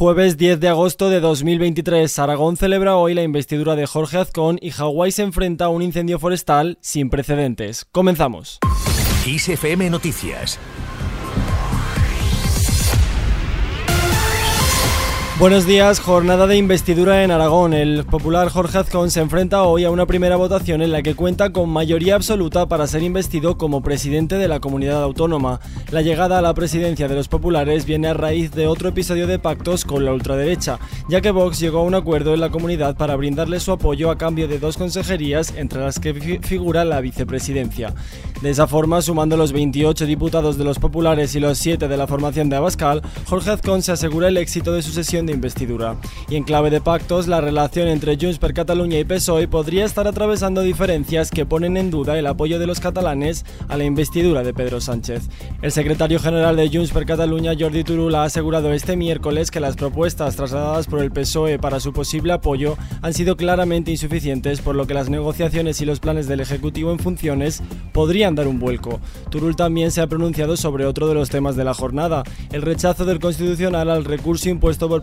[0.00, 4.70] Jueves 10 de agosto de 2023, Aragón celebra hoy la investidura de Jorge Azcón y
[4.70, 7.84] Hawái se enfrenta a un incendio forestal sin precedentes.
[7.92, 8.60] Comenzamos.
[9.26, 10.58] ISFM Noticias
[15.40, 17.72] Buenos días, jornada de investidura en Aragón.
[17.72, 21.50] El popular Jorge Azcón se enfrenta hoy a una primera votación en la que cuenta
[21.50, 25.58] con mayoría absoluta para ser investido como presidente de la comunidad autónoma.
[25.92, 29.38] La llegada a la presidencia de los populares viene a raíz de otro episodio de
[29.38, 33.16] pactos con la ultraderecha, ya que Vox llegó a un acuerdo en la comunidad para
[33.16, 37.94] brindarle su apoyo a cambio de dos consejerías, entre las que figura la vicepresidencia.
[38.42, 42.06] De esa forma, sumando los 28 diputados de los populares y los 7 de la
[42.06, 45.96] formación de Abascal, Jorge Azcón se asegura el éxito de su sesión de investidura.
[46.28, 50.06] Y en clave de pactos, la relación entre Junts per Catalunya y PSOE podría estar
[50.06, 54.54] atravesando diferencias que ponen en duda el apoyo de los catalanes a la investidura de
[54.54, 55.28] Pedro Sánchez.
[55.62, 59.76] El secretario general de Junts per Catalunya, Jordi Turul, ha asegurado este miércoles que las
[59.76, 64.86] propuestas trasladadas por el PSOE para su posible apoyo han sido claramente insuficientes, por lo
[64.86, 67.62] que las negociaciones y los planes del Ejecutivo en funciones
[67.92, 69.00] podrían dar un vuelco.
[69.30, 73.04] Turul también se ha pronunciado sobre otro de los temas de la jornada, el rechazo
[73.04, 75.02] del Constitucional al recurso impuesto por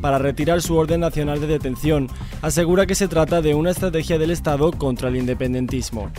[0.00, 2.06] para retirar su orden nacional de detención.
[2.40, 6.10] Asegura que se trata de una estrategia del Estado contra el independentismo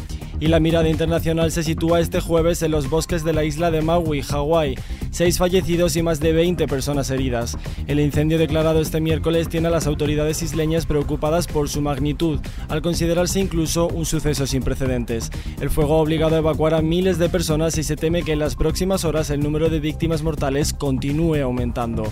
[0.41, 3.83] y la mirada internacional se sitúa este jueves en los bosques de la isla de
[3.83, 4.75] Maui, Hawái.
[5.11, 7.59] Seis fallecidos y más de 20 personas heridas.
[7.85, 12.81] El incendio declarado este miércoles tiene a las autoridades isleñas preocupadas por su magnitud, al
[12.81, 15.29] considerarse incluso un suceso sin precedentes.
[15.59, 18.39] El fuego ha obligado a evacuar a miles de personas y se teme que en
[18.39, 22.11] las próximas horas el número de víctimas mortales continúe aumentando.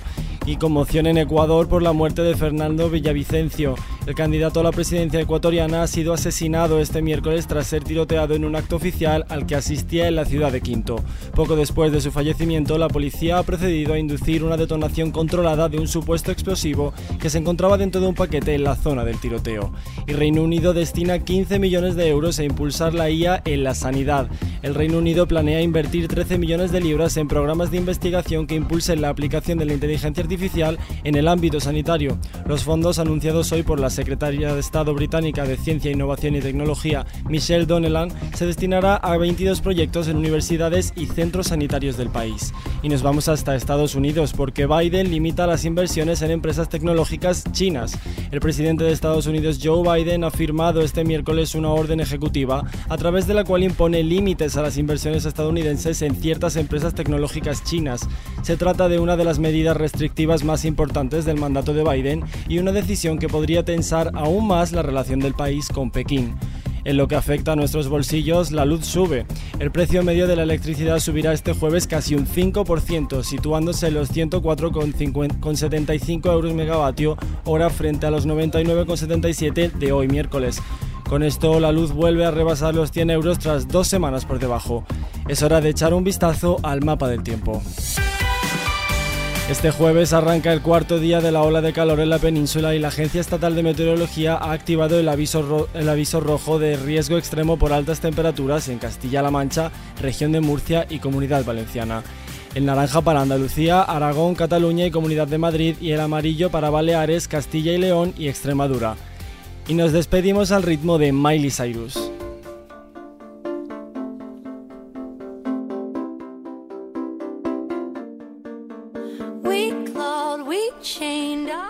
[0.50, 3.75] Y conmoción en Ecuador por la muerte de Fernando Villavicencio.
[4.05, 8.45] El candidato a la presidencia ecuatoriana ha sido asesinado este miércoles tras ser tiroteado en
[8.45, 11.03] un acto oficial al que asistía en la ciudad de Quinto.
[11.36, 15.77] Poco después de su fallecimiento, la policía ha procedido a inducir una detonación controlada de
[15.77, 19.73] un supuesto explosivo que se encontraba dentro de un paquete en la zona del tiroteo.
[20.08, 24.27] Y Reino Unido destina 15 millones de euros a impulsar la IA en la sanidad.
[24.64, 29.02] El Reino Unido planea invertir 13 millones de libras en programas de investigación que impulsen
[29.02, 32.17] la aplicación de la inteligencia artificial en el ámbito sanitario.
[32.48, 37.05] Los fondos anunciados hoy por la secretaria de Estado británica de Ciencia, Innovación y Tecnología,
[37.27, 42.54] Michelle Donnellan, se destinará a 22 proyectos en universidades y centros sanitarios del país.
[42.82, 48.00] Y nos vamos hasta Estados Unidos porque Biden limita las inversiones en empresas tecnológicas chinas.
[48.32, 52.98] El presidente de Estados Unidos Joe Biden ha firmado este miércoles una orden ejecutiva a
[52.98, 58.08] través de la cual impone límites a las inversiones estadounidenses en ciertas empresas tecnológicas chinas.
[58.44, 62.60] Se trata de una de las medidas restrictivas más importantes del mandato de Biden y
[62.60, 66.36] una decisión que podría tensar aún más la relación del país con Pekín.
[66.89, 69.27] En lo que afecta a nuestros bolsillos, la luz sube.
[69.60, 74.11] El precio medio de la electricidad subirá este jueves casi un 5%, situándose en los
[74.11, 80.64] 104,75 euros megavatio hora frente a los 99,77 de hoy miércoles.
[81.08, 84.83] Con esto, la luz vuelve a rebasar los 100 euros tras dos semanas por debajo.
[85.27, 87.61] Es hora de echar un vistazo al mapa del tiempo.
[89.49, 92.80] Este jueves arranca el cuarto día de la ola de calor en la península y
[92.80, 97.99] la Agencia Estatal de Meteorología ha activado el aviso, rojo de riesgo extremo por altas
[97.99, 102.04] temperaturas en Castilla-La Mancha, región de Murcia y Comunidad Valenciana.
[102.54, 107.27] El naranja para Andalucía, Aragón, Cataluña y Comunidad de Madrid y el amarillo para Baleares,
[107.27, 108.98] Castilla y León y Extremadura.
[109.67, 112.11] Y nos despedimos al ritmo de Miley Cyrus.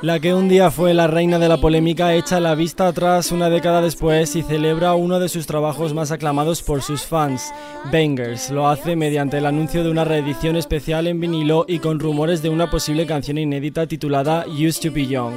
[0.02, 3.50] La que un día fue la reina de la polémica echa la vista atrás una
[3.50, 7.52] década después y celebra uno de sus trabajos más aclamados por sus fans,
[7.92, 8.50] Bangers.
[8.50, 12.50] Lo hace mediante el anuncio de una reedición especial en vinilo y con rumores de
[12.50, 15.34] una posible canción inédita titulada Used to Be Young.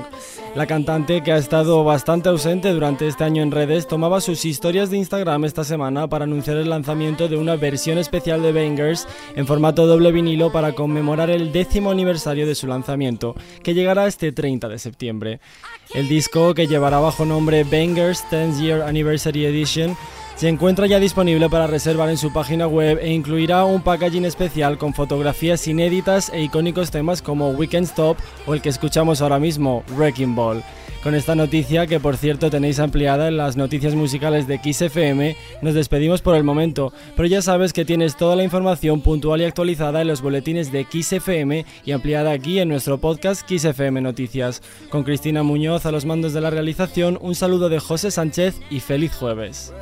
[0.54, 4.90] La cantante, que ha estado bastante ausente durante este año en redes, tomaba sus historias
[4.90, 9.46] de Instagram esta semana para anunciar el lanzamiento de una versión especial de Bangers en
[9.46, 14.68] formato doble vinilo para conmemorar el décimo aniversario de su lanzamiento, que llegará este 30
[14.68, 15.40] de septiembre.
[15.94, 19.96] El disco, que llevará bajo nombre Bangers 10 Year Anniversary Edition,
[20.42, 24.76] se encuentra ya disponible para reservar en su página web e incluirá un packaging especial
[24.76, 29.84] con fotografías inéditas e icónicos temas como Weekend Stop o el que escuchamos ahora mismo,
[29.94, 30.64] Wrecking Ball.
[31.02, 35.36] Con esta noticia, que por cierto tenéis ampliada en las noticias musicales de Kiss FM,
[35.60, 39.44] nos despedimos por el momento, pero ya sabes que tienes toda la información puntual y
[39.44, 44.00] actualizada en los boletines de Kiss FM y ampliada aquí en nuestro podcast Kiss FM
[44.00, 44.62] Noticias.
[44.90, 48.78] Con Cristina Muñoz a los mandos de la realización, un saludo de José Sánchez y
[48.78, 49.72] feliz jueves.